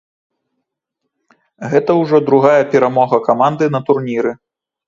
Гэта 1.73 1.97
ўжо 2.01 2.17
другая 2.31 2.57
перамога 2.75 3.23
каманды 3.29 3.73
на 3.77 3.87
турніры. 3.91 4.31